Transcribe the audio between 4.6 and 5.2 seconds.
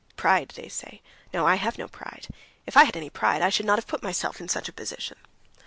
a position."